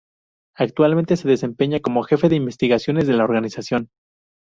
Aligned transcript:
Actualmente 0.57 1.15
se 1.15 1.27
desempeña 1.27 1.79
como 1.79 2.01
jefe 2.01 2.27
de 2.27 2.35
investigaciones 2.35 3.05
de 3.05 3.13
la 3.13 3.23
organización. 3.23 3.89